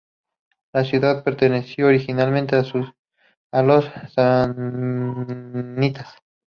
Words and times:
La 0.73 0.83
ciudad 0.83 1.23
perteneció 1.23 1.85
originalmente 1.85 2.55
a 2.55 2.63
los 3.61 3.85
samnitas. 4.15 6.15